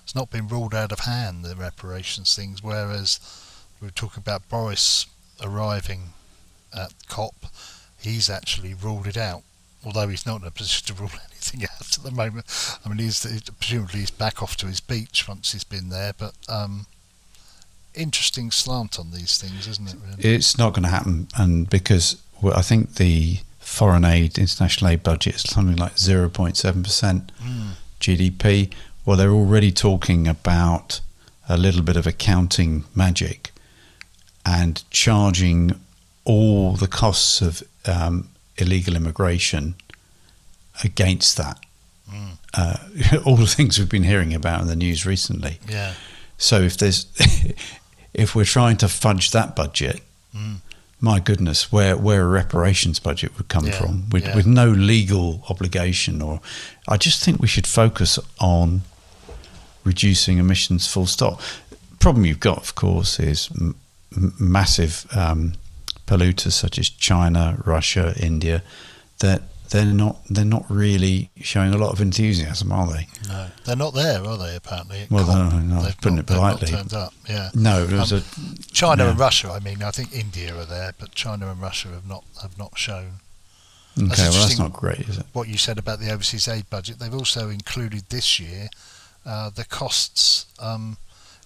[0.04, 3.18] It's not been ruled out of hand, the reparations things, whereas
[3.80, 5.06] we were talking about Boris
[5.42, 6.12] arriving
[6.76, 7.46] at COP,
[7.98, 9.42] he's actually ruled it out.
[9.82, 12.44] Although he's not in a position to rule anything out at the moment.
[12.84, 13.24] I mean, he's
[13.58, 16.12] presumably he's back off to his beach once he's been there.
[16.12, 16.86] But um,
[17.94, 19.96] interesting slant on these things, isn't it?
[20.04, 20.34] Really?
[20.36, 25.02] It's not going to happen, and because well, I think the foreign aid, international aid
[25.02, 27.72] budget is something like zero point seven percent Mm.
[28.00, 28.72] GDP.
[29.04, 31.00] Well, they're already talking about
[31.48, 33.52] a little bit of accounting magic
[34.44, 35.78] and charging
[36.24, 38.28] all the costs of um,
[38.58, 39.74] illegal immigration
[40.84, 41.58] against that.
[42.10, 42.38] Mm.
[42.54, 42.76] Uh,
[43.24, 45.58] all the things we've been hearing about in the news recently.
[45.68, 45.94] Yeah.
[46.38, 47.06] So if there's,
[48.14, 50.00] if we're trying to fudge that budget,
[50.36, 50.56] Mm.
[51.00, 54.34] my goodness, where where a reparations budget would come Yeah, from with yeah.
[54.36, 56.40] with no legal obligation, or
[56.88, 58.82] I just think we should focus on
[59.84, 60.86] reducing emissions.
[60.86, 61.40] Full stop.
[61.98, 63.74] Problem you've got, of course, is m-
[64.38, 65.54] massive um,
[66.06, 68.62] polluters such as China, Russia, India,
[69.20, 73.08] that they're not they're not really showing a lot of enthusiasm, are they?
[73.28, 74.54] No, they're not there, are they?
[74.54, 75.00] Apparently.
[75.00, 76.68] at Well, no, no, They've putting not, it politely.
[76.68, 77.12] turned up.
[77.28, 77.50] Yeah.
[77.54, 78.22] No, Um, a
[78.72, 79.10] China yeah.
[79.10, 79.50] and Russia.
[79.50, 82.78] I mean, I think India are there, but China and Russia have not have not
[82.78, 83.20] shown.
[83.98, 85.26] Okay, well, that's not great, is it?
[85.34, 88.68] what you said about the overseas aid budget, they've also included this year
[89.26, 90.96] uh, the costs um,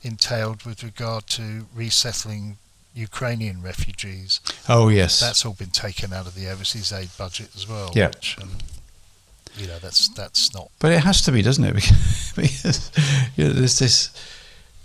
[0.02, 2.58] entailed with regard to resettling
[2.96, 4.40] Ukrainian refugees.
[4.68, 7.90] Oh yes, That's all been taken out of the overseas aid budget as well.
[7.94, 8.09] Yeah.
[8.09, 8.50] Which, um,
[9.56, 10.70] you know, that's that's not.
[10.80, 11.74] but it has to be, doesn't it?
[12.37, 12.90] Because,
[13.37, 14.11] you know, there's this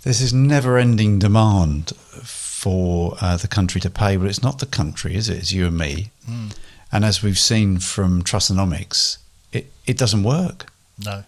[0.02, 5.14] there's this never-ending demand for uh, the country to pay, but it's not the country,
[5.14, 5.36] is it?
[5.38, 6.10] It's you and me.
[6.28, 6.56] Mm,
[6.90, 9.18] And as we've seen from Trussonomics,
[9.52, 10.72] it, it doesn't work.
[11.04, 11.24] no.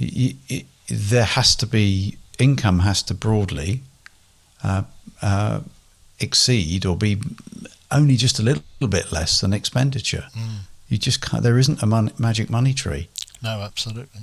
[0.00, 3.80] Y- y- there has to be income has to broadly
[4.62, 4.82] uh,
[5.22, 5.60] uh,
[6.20, 7.18] exceed or be
[7.90, 10.26] only just a little bit less than expenditure.
[10.34, 11.42] Mm, You just can't.
[11.42, 13.08] There isn't a mon- magic money tree.
[13.42, 14.22] no, absolutely.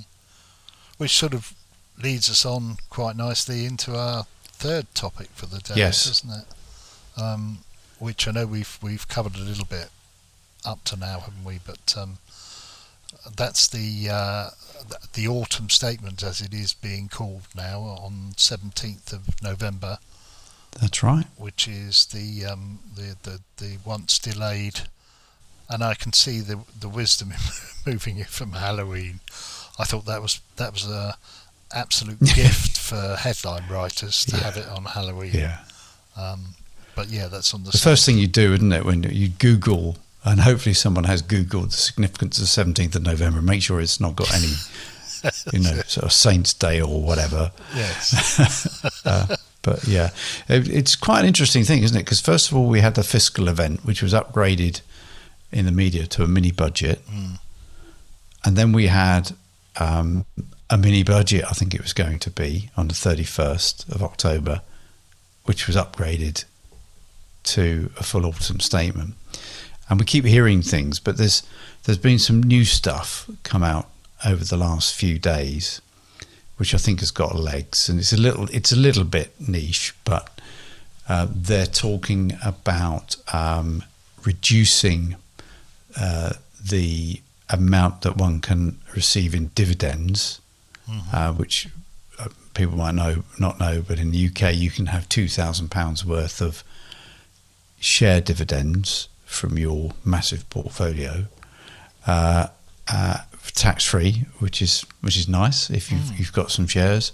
[0.98, 1.54] Which sort of
[2.02, 6.06] leads us on quite nicely into our third topic for the day, Yes.
[6.06, 7.20] doesn't it?
[7.20, 7.58] Um,
[7.98, 9.90] which I know we've we've covered a little bit
[10.64, 11.58] up to now, haven't we?
[11.64, 12.18] But um,
[13.36, 14.50] that's the uh,
[15.14, 19.98] the autumn statement, as it is being called now, on seventeenth of November,
[20.80, 21.26] That's right.
[21.36, 24.80] which is the um, the, the the once delayed,
[25.68, 27.38] and I can see the the wisdom in
[27.92, 29.20] moving it from Halloween.
[29.78, 31.16] I thought that was that was a
[31.74, 34.42] absolute gift for headline writers to Yeah.
[34.44, 35.32] have it on Halloween.
[35.34, 35.58] Yeah.
[36.16, 36.54] Um,
[36.94, 39.96] but yeah, that's on the, The first thing you do, isn't it, when you Google,
[40.24, 43.98] and hopefully someone has Googled the significance of the 17th of November, make sure it's
[43.98, 44.52] not got any,
[45.54, 47.50] you know, sort of Saints' Day or whatever.
[47.74, 50.10] yes, Uh, but yeah,
[50.48, 52.04] it, it's quite an interesting thing, isn't it?
[52.04, 54.80] Because first of all, we had the fiscal event, which was upgraded
[55.52, 57.38] in the media to a mini budget, Mm.
[58.44, 59.32] and then we had
[59.78, 60.24] um,
[60.70, 61.44] a mini budget.
[61.44, 64.62] I think it was going to be on the thirty first of October,
[65.44, 66.44] which was upgraded
[67.44, 69.14] to a full autumn statement.
[69.88, 71.42] And we keep hearing things, but there's
[71.84, 73.88] there's been some new stuff come out
[74.24, 75.80] over the last few days
[76.62, 79.92] which I think has got legs, and it's a little it's a little bit niche,
[80.04, 80.40] but
[81.08, 83.82] uh, they're talking about um,
[84.24, 85.16] reducing
[86.00, 86.34] uh,
[86.70, 87.20] the
[87.50, 90.38] amount that one can receive in dividends
[90.88, 91.16] Mm-hmm.
[91.16, 91.68] uh, which
[92.18, 95.70] uh, people might know not know, but in the UK you can have two thousand
[95.70, 96.62] pounds worth of
[97.80, 101.26] share dividends from your massive portfolio,
[102.06, 102.46] uh,
[102.88, 103.18] uh,
[103.50, 106.18] tax free, which is which is nice if you've Mm.
[106.18, 107.12] you've got some shares.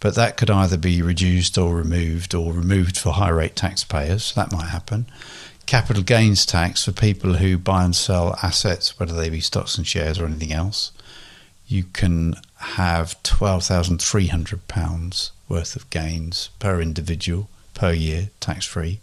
[0.00, 4.32] But that could either be reduced or removed, or removed for high rate taxpayers.
[4.34, 5.06] That might happen.
[5.66, 9.86] Capital gains tax for people who buy and sell assets, whether they be stocks and
[9.86, 10.92] shares or anything else.
[11.66, 18.30] You can have twelve thousand three hundred pounds worth of gains per individual per year,
[18.40, 19.00] tax free.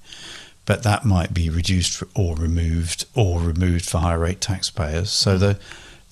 [0.66, 5.12] But that might be reduced or removed, or removed for high rate taxpayers.
[5.12, 5.60] So the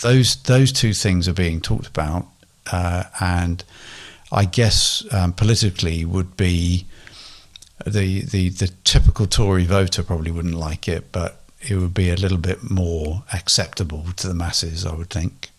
[0.02, 2.28] those those two things are being talked about,
[2.72, 3.64] uh, and
[4.32, 6.86] I guess um, politically would be
[7.86, 12.16] the, the the typical Tory voter probably wouldn't like it, but it would be a
[12.16, 15.50] little bit more acceptable to the masses, I would think.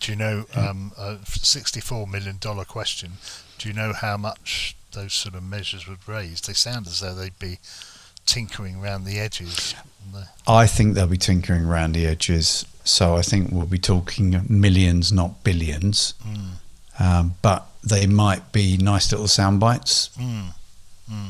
[0.00, 3.12] Do you know um, a sixty-four million dollar question?
[3.58, 6.40] Do you know how much those sort of measures would raise?
[6.40, 7.58] They sound as though they'd be
[8.26, 9.74] tinkering around the edges.
[10.46, 15.12] I think they'll be tinkering around the edges, so I think we'll be talking millions,
[15.12, 16.14] not billions.
[16.26, 16.50] Mm.
[16.98, 20.10] Um, but they might be nice little sound bites.
[20.18, 20.54] Mm.
[21.10, 21.28] Mm.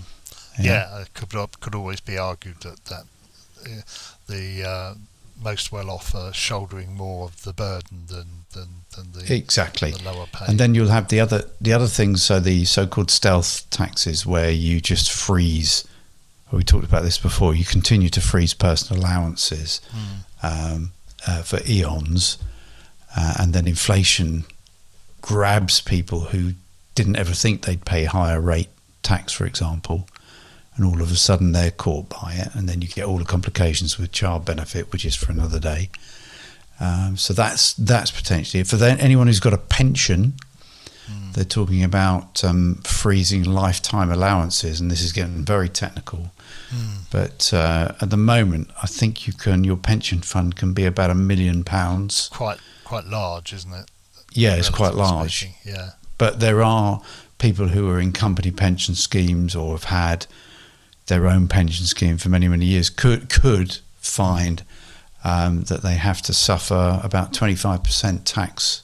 [0.60, 3.04] Yeah, it could could always be argued that that
[3.64, 3.82] uh,
[4.26, 4.94] the uh,
[5.42, 9.92] most well off are shouldering more of the burden than than, than the, exactly.
[9.92, 10.44] the lower pay.
[10.46, 12.22] And then you'll have the other the other things.
[12.22, 15.86] So the so-called stealth taxes, where you just freeze.
[16.50, 17.54] We talked about this before.
[17.54, 20.74] You continue to freeze personal allowances Mm.
[20.74, 20.92] um,
[21.26, 22.38] uh, for eons,
[23.16, 24.44] uh, and then inflation
[25.20, 26.52] grabs people who
[26.94, 28.68] didn't ever think they'd pay higher rate
[29.02, 30.08] tax, for example,
[30.76, 33.24] and all of a sudden they're caught by it, and then you get all the
[33.24, 35.90] complications with child benefit, which is for another day.
[36.80, 40.34] Um, so that's that's potentially for anyone who's got a pension.
[41.10, 41.32] Mm.
[41.34, 46.32] They're talking about um, freezing lifetime allowances, and this is getting very technical.
[46.70, 47.10] Mm.
[47.10, 51.10] But uh, at the moment, I think you can your pension fund can be about
[51.10, 52.28] a million pounds.
[52.32, 53.90] quite quite large, isn't it?
[54.32, 55.38] Yeah, it's quite large.
[55.38, 55.90] speaking, Yeah.
[56.18, 57.02] But there are
[57.38, 60.26] people who are in company pension schemes or have had
[61.06, 64.62] their own pension scheme for many many years could could find
[65.24, 68.81] um, that they have to suffer about twenty five percent tax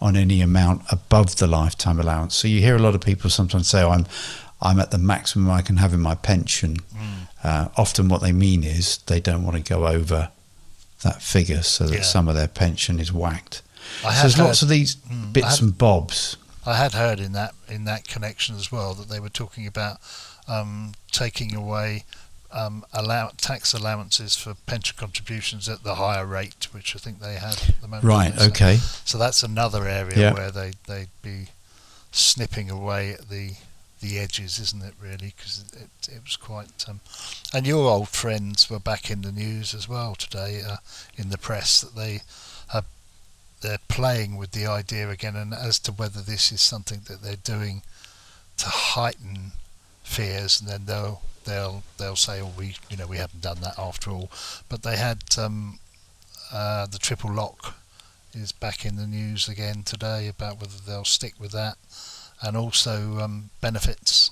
[0.00, 2.34] on any amount above the lifetime allowance.
[2.36, 4.06] So you hear a lot of people sometimes say, oh, "I'm
[4.62, 7.28] I'm at the maximum I can have in my pension." Mm.
[7.42, 10.30] Uh, often, what they mean is they don't want to go over
[11.02, 12.02] that figure, so that Yeah.
[12.02, 13.62] some of their pension is whacked.
[14.04, 16.36] I So there's heard, lots of these Mm, bits had- and bobs.
[16.66, 19.98] I had heard in that in that connection as well that they were talking about
[20.46, 22.04] um, taking away
[22.52, 27.34] um, allow- tax allowances for pension contributions at the higher rate, which I think they
[27.34, 28.04] had at the moment.
[28.04, 28.38] Right.
[28.38, 28.78] So- Okay.
[29.04, 30.32] So that's another area Yeah.
[30.32, 31.48] where they they'd be
[32.12, 33.54] snipping away at the
[34.00, 34.94] the edges, isn't it?
[34.98, 36.86] Really, because it, it, was quite.
[36.88, 37.00] Um,
[37.52, 40.78] and your old friends were back in the news as well today, uh,
[41.16, 42.22] in the press that they
[42.68, 42.86] have
[43.60, 47.36] they're playing with the idea again, and as to whether this is something that they're
[47.36, 47.82] doing
[48.56, 49.52] to heighten
[50.02, 53.78] fears, and then they'll they'll they'll say, "Oh, we you know we haven't done that
[53.78, 54.30] after all."
[54.68, 55.78] But they had um,
[56.52, 57.74] uh, the triple lock
[58.32, 61.76] is back in the news again today about whether they'll stick with that,
[62.42, 64.30] and also um, benefits,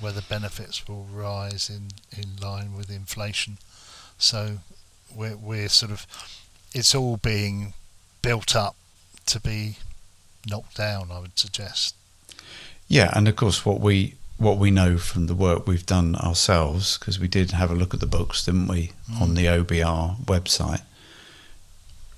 [0.00, 3.58] whether benefits will rise in, in line with inflation.
[4.18, 4.58] So
[5.14, 6.06] we're we're sort of
[6.74, 7.74] it's all being
[8.22, 8.76] built up
[9.26, 9.76] to be
[10.46, 11.10] knocked down.
[11.10, 11.94] I would suggest.
[12.88, 16.98] Yeah, and of course, what we what we know from the work we've done ourselves,
[16.98, 19.36] because we did have a look at the books, didn't we, on Mm.
[19.36, 20.82] the OBR website.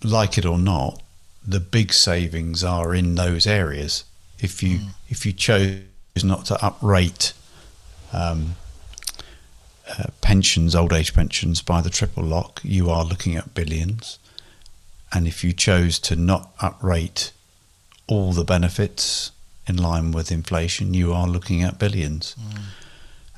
[0.03, 1.03] Like it or not,
[1.47, 4.05] the big savings are in those areas.
[4.39, 4.89] If you Mm.
[5.09, 5.81] if you chose
[6.23, 7.33] not to uprate
[8.13, 8.55] um,
[9.91, 14.19] uh, pensions, old age pensions, by the triple lock, you are looking at billions.
[15.13, 17.33] And if you chose to not uprate
[18.07, 19.31] all the benefits
[19.67, 22.37] in line with inflation, you are looking at billions.
[22.41, 22.61] Mm.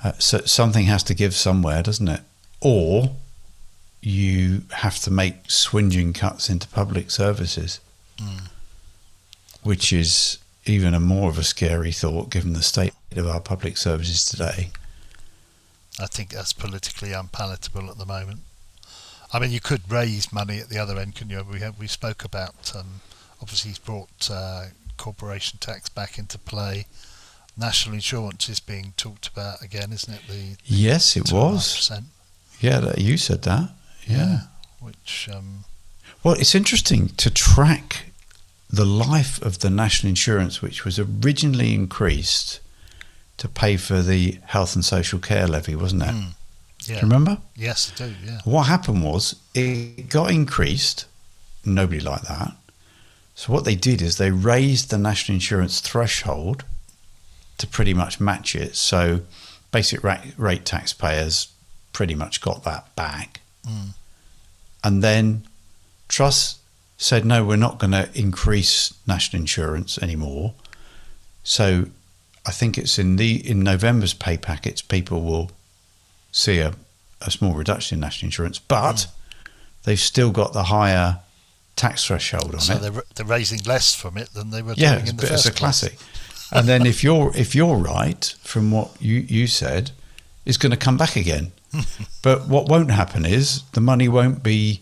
[0.04, 2.20] Uh, so something has to give somewhere, doesn't it?
[2.60, 3.16] Or
[4.00, 7.80] you have to make swinging cuts into public services,
[8.18, 8.48] Mm.
[9.62, 13.76] which is even a more of a scary thought given the state of our public
[13.76, 14.70] services today.
[16.00, 18.40] I think that's politically unpalatable at the moment.
[19.32, 21.42] I mean, you could raise money at the other end, can you?
[21.42, 23.00] We have, we spoke about um,
[23.42, 24.66] obviously he's brought uh,
[24.96, 26.86] corporation tax back into play.
[27.56, 30.20] National insurance is being talked about again, isn't it?
[30.28, 31.74] The Yes, it was.
[31.90, 32.04] 2.5%.
[32.60, 33.70] Yeah, you said that.
[34.06, 34.16] Yeah.
[34.16, 34.40] Yeah.
[34.80, 35.64] Which um,
[36.22, 38.06] Well, it's interesting to track
[38.68, 42.60] the life of the national insurance, which was originally increased
[43.38, 46.08] to pay for the health and social care levy, wasn't it?
[46.14, 46.32] Mm.
[46.84, 46.96] Do Yeah.
[46.96, 47.38] you remember?
[47.54, 48.14] Yes, I do.
[48.24, 48.40] Yeah.
[48.44, 51.06] What happened was it got increased.
[51.64, 52.52] Nobody liked that.
[53.36, 56.64] So what they did is they raised the national insurance threshold
[57.58, 58.74] to pretty much match it.
[58.76, 59.20] So
[59.70, 61.48] basic rate, rate taxpayers
[61.92, 63.40] pretty much got that back.
[63.68, 63.90] Mm.
[64.82, 65.46] And then
[66.08, 66.60] Truss
[66.96, 70.54] said, no, we're not going to increase national insurance anymore.
[71.44, 71.86] So
[72.46, 75.50] I think it's in the in November's pay packets, people will
[76.32, 76.72] see a,
[77.20, 79.08] a small reduction in national insurance, but
[79.84, 81.18] they've still got the higher
[81.76, 82.80] tax threshold on So it.
[82.82, 85.46] they're, they're raising less from it than they were Yeah, doing in the bit- it's
[85.46, 85.98] a classic.
[86.50, 89.90] and then if you're if you're right from what you, you said,
[90.44, 91.52] it's going to come back again.
[92.22, 94.80] but what won't happen is the money won't be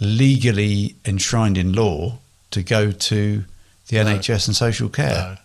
[0.00, 2.18] legally enshrined in law
[2.50, 3.44] to go to
[3.88, 4.04] the No.
[4.04, 5.36] NHS and social care, No.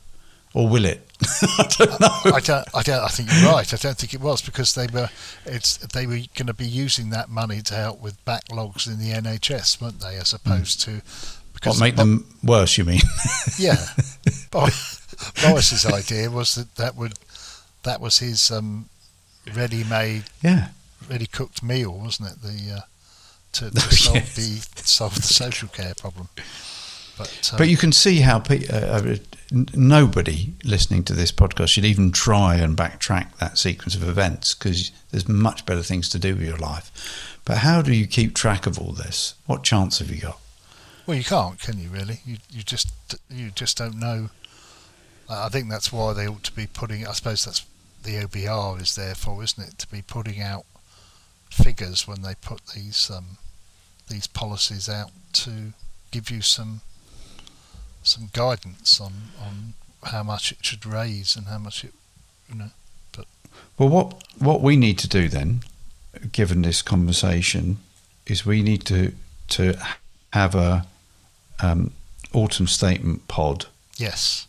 [0.55, 1.01] Or will it?
[1.41, 2.31] I don't know.
[2.33, 2.67] I don't.
[2.73, 3.03] I don't.
[3.03, 3.73] I think you're right.
[3.73, 5.09] I don't think it was because they were.
[5.45, 9.11] It's they were going to be using that money to help with backlogs in the
[9.11, 10.15] NHS, weren't they?
[10.15, 11.01] As opposed to
[11.63, 12.77] what make them worse?
[12.77, 13.01] You mean?
[13.57, 13.77] Yeah,
[14.51, 14.67] Bo-
[15.41, 17.13] Boris's idea was that that would
[17.83, 18.89] that was his um,
[19.53, 20.69] ready-made, yeah.
[21.09, 22.41] ready-cooked meal, wasn't it?
[22.41, 22.81] The uh,
[23.53, 24.35] to, to solve yes.
[24.35, 26.27] the solve the social care problem.
[27.17, 29.15] But, um, But you can see how pe- uh, uh,
[29.73, 34.91] nobody listening to this podcast should even try and backtrack that sequence of events because
[35.11, 37.39] there's much better things to do with your life.
[37.45, 39.35] But how do you keep track of all this?
[39.45, 40.39] What chance have you got?
[41.05, 41.89] Well, you can't, can you?
[41.89, 42.21] Really?
[42.25, 42.89] You you just
[43.29, 44.29] you just don't know.
[45.29, 47.07] I I think that's why they ought to be putting.
[47.07, 47.65] I suppose that's
[48.03, 49.77] the OBR is there for, isn't it?
[49.79, 50.65] To be putting out
[51.51, 53.37] figures when they put these um,
[54.09, 55.73] these policies out to
[56.11, 56.81] give you some
[58.07, 59.73] some guidance on on
[60.11, 61.93] how much it should raise and how much it
[62.49, 62.69] you know.
[63.11, 63.25] but
[63.77, 65.61] Well, what what we need to do then,
[66.31, 67.77] given this conversation,
[68.25, 69.11] is we need to
[69.47, 69.73] to
[70.33, 70.85] have a
[71.61, 71.91] um,
[72.33, 73.65] autumn statement pod
[73.97, 74.47] Yes.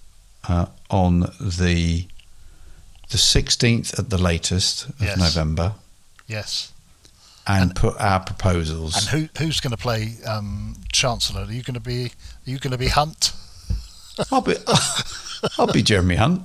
[0.48, 2.06] uh, on the
[3.10, 5.16] the 16th at the latest of Yes.
[5.18, 5.74] November
[6.26, 6.72] Yes.
[7.46, 8.96] and, And- put our proposals.
[8.96, 11.42] And who who's going to play um, Chancellor?
[11.44, 13.32] Are you going to be are you going to be Hunt?
[14.30, 14.54] I'll be
[15.58, 16.42] I'll be Jeremy Hunt.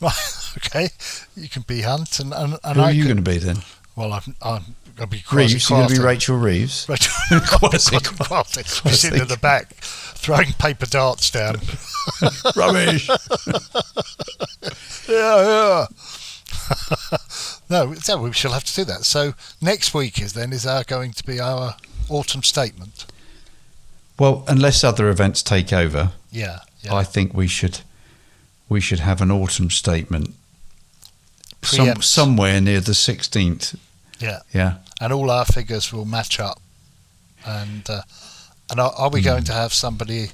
[0.00, 0.12] Right.
[0.58, 0.90] Okay.
[1.34, 3.62] You can be Hunt, and and, and Who I are you going to be then?
[3.96, 5.70] Well, I'm I'm going to be Reeves.
[5.70, 6.86] You're going to be Rachel Reeves.
[6.90, 7.10] Rachel.
[7.40, 8.66] Kwasi.
[8.90, 11.56] Sitting in the back, throwing paper darts down.
[12.54, 13.08] Rubbish.
[15.08, 15.86] yeah, yeah.
[17.70, 19.04] no, so we shall have to do that.
[19.04, 19.32] So
[19.62, 21.76] next week is then is our going to be our
[22.10, 23.06] autumn statement.
[24.18, 26.94] Well, unless other events take over, Yeah, yeah.
[26.94, 27.80] I think we should
[28.68, 30.34] we should have an autumn statement
[31.62, 33.76] some, somewhere near the 16th.
[34.18, 34.74] yeah, Yeah.
[35.00, 36.60] and all our figures will match up.
[37.44, 38.02] And uh,
[38.70, 39.26] and are, are we Hmm.
[39.26, 40.30] going to have somebody?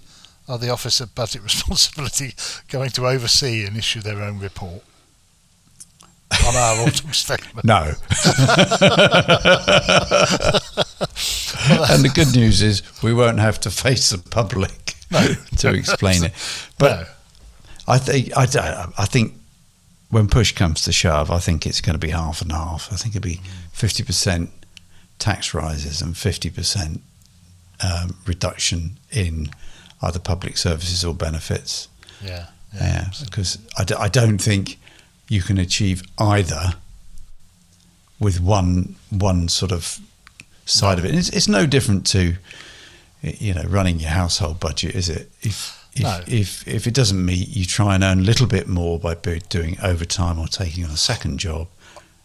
[0.49, 2.35] Are the Office of Budget Responsibility
[2.71, 4.83] going to oversee and issue their own report
[6.47, 7.65] on our autumn statement?
[7.67, 7.83] No.
[11.91, 15.27] and the good news is we won't have to face the public No.
[15.59, 16.33] to explain it.
[16.79, 17.07] But no.
[17.95, 19.35] I think I, don't- I think
[20.11, 22.93] when push comes to shove, I think it's going to be half and half.
[22.93, 23.41] I think it'll be
[23.73, 24.51] fifty percent
[25.19, 27.01] tax rises and fifty percent
[27.83, 29.51] um, reduction in
[30.03, 31.89] either public services or benefits.
[32.23, 34.79] Yeah, Yeah, because I, d- I don't think
[35.29, 36.75] you can achieve either
[38.21, 39.99] with one one sort of
[40.67, 41.15] side of it.
[41.15, 42.37] It's, it's no different to
[43.23, 45.31] you know running your household budget, is it?
[45.43, 46.23] If if, No.
[46.27, 49.79] if if it doesn't meet, you try and earn a little bit more by doing
[49.83, 51.69] overtime or taking on a second job,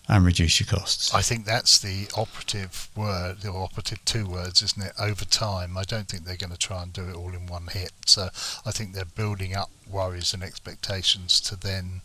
[0.07, 1.13] and reduce your costs.
[1.13, 4.93] I think that's the operative word, the operative two words, isn't it?
[4.99, 5.77] Over time.
[5.77, 7.93] I don't think they're going to try and do it all in one hit.
[8.05, 8.29] So
[8.65, 12.01] I think they're building up worries and expectations to then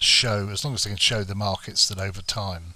[0.00, 2.74] show, as long as they can show the markets that over time,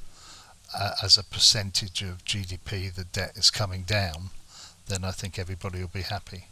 [0.77, 4.31] uh, as a percentage of GDP, the debt is coming down,
[4.89, 6.47] then I think everybody will be happy.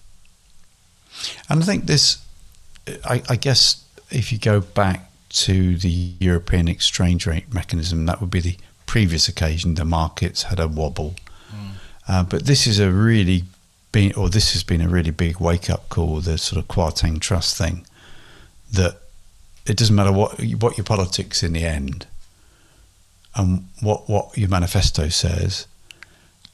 [1.49, 2.25] And I think this,
[3.05, 8.31] I, I guess, if you go back to the European exchange rate mechanism, that would
[8.31, 8.57] be the
[8.87, 11.15] previous occasion the markets had a wobble.
[12.09, 13.45] Uh, but this is a really
[13.93, 16.21] been, or this has been a really big wake up call.
[16.21, 17.85] The sort of Kwarteng Truss thing,
[18.73, 19.01] that
[19.67, 22.07] it doesn't matter what what your politics in the end,
[23.35, 25.67] and what what your manifesto says,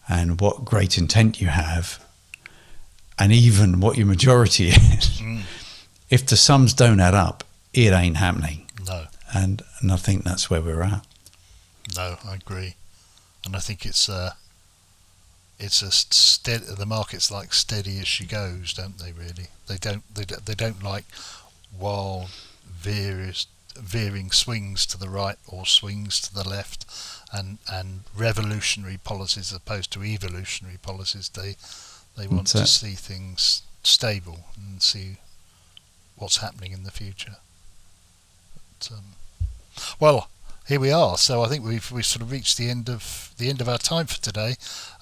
[0.09, 2.05] and what great intent you have
[3.19, 5.43] and even what your majority is, mm.
[6.11, 8.67] if the sums don't add up, it ain't happening.
[8.87, 11.07] No, And and I think that's where we're at.
[11.97, 12.75] no, I agree,
[13.45, 14.37] and I think it's a
[15.59, 16.65] it's a steady.
[16.65, 19.13] The market's like steady as she goes, don't they?
[19.13, 21.05] Really, they don't they don't, they don't like
[21.79, 22.29] wild
[22.67, 23.47] various
[23.77, 26.87] veering swings to the right or swings to the left,
[27.33, 31.29] and and revolutionary policies as opposed to evolutionary policies.
[31.29, 31.57] They
[32.17, 32.91] they want That's to it.
[32.91, 35.17] see things stable and see
[36.17, 37.37] what's happening in the future.
[38.79, 39.05] But, um,
[39.99, 40.29] well,
[40.69, 41.17] here we are.
[41.19, 43.79] So I think we've we sort of reached the end of the end of our
[43.79, 44.55] time for today.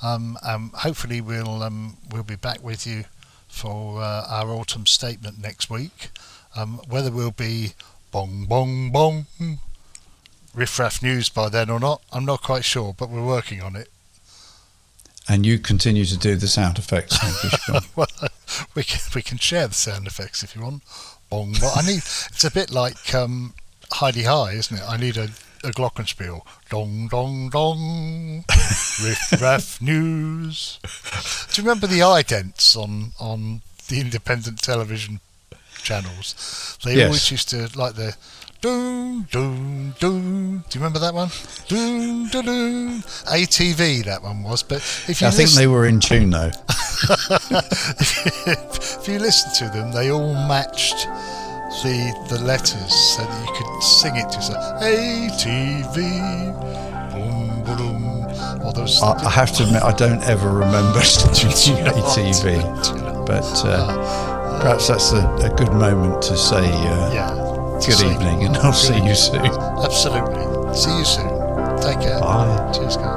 [0.02, 3.04] Um, um, hopefully we'll um, we'll be back with you
[3.48, 6.10] for uh, our autumn statement next week.
[6.56, 7.74] Um, whether we'll be
[8.10, 9.26] bong bong bong
[10.54, 13.88] riffraff news by then or not, I'm not quite sure, but we're working on it.
[15.28, 17.16] And you continue to do the sound effects.
[17.96, 18.08] Well,
[18.74, 20.82] we can we can share the sound effects if you want.
[21.28, 21.70] Bong bong.
[21.76, 21.98] I need.
[21.98, 23.54] It's a bit like um,
[23.92, 24.82] Hi-de-Hi, isn't it?
[24.88, 25.28] I need a,
[25.62, 26.42] a glockenspiel.
[26.68, 28.44] Dong dong dong.
[28.48, 30.80] Riff raff news.
[31.52, 35.20] Do you remember the idents on on the independent television
[35.80, 36.78] channels?
[36.84, 37.06] They Yes.
[37.06, 38.14] always used to like the.
[38.62, 40.58] Doom, doom, doom.
[40.68, 41.30] Do you remember that one?
[41.66, 43.02] Doom, doom, doom.
[43.32, 44.62] ATV, that one was.
[44.62, 46.50] But if you I think they were in tune though.
[48.50, 51.06] if you listen to them, they all matched
[51.82, 54.82] the the letters so that you could sing it to yourself.
[54.82, 55.96] ATV,
[57.12, 58.62] boom, boom.
[58.62, 59.00] Or those.
[59.02, 62.60] I, I have to admit, I don't ever remember ATV,
[63.26, 67.80] but uh, perhaps that's a, a good moment to say uh, yeah.
[67.80, 69.46] good evening, and I'll see you soon.
[69.46, 70.74] Absolutely.
[70.74, 71.28] See you soon.
[71.80, 72.20] Take care.
[72.20, 72.70] Bye.
[72.74, 73.09] Cheers, guys.